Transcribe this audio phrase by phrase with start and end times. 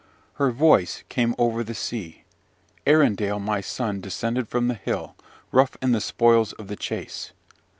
[0.41, 2.23] "Her voice came over the sea.
[2.87, 5.13] Arindal, my son, descended from the hill,
[5.51, 7.33] rough in the spoils of the chase.